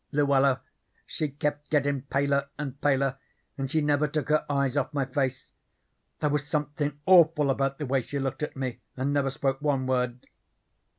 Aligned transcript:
"Luella 0.11 0.61
she 1.05 1.27
kept 1.29 1.69
gettin' 1.69 2.01
paler 2.01 2.49
and 2.57 2.81
paler, 2.81 3.19
and 3.55 3.69
she 3.69 3.81
never 3.81 4.07
took 4.07 4.29
her 4.29 4.43
eyes 4.49 4.75
off 4.75 4.91
my 4.95 5.05
face. 5.05 5.51
There 6.21 6.31
was 6.31 6.47
somethin' 6.47 6.99
awful 7.05 7.51
about 7.51 7.77
the 7.77 7.85
way 7.85 8.01
she 8.01 8.17
looked 8.17 8.41
at 8.41 8.55
me 8.57 8.79
and 8.97 9.13
never 9.13 9.29
spoke 9.29 9.61
one 9.61 9.85
word. 9.85 10.25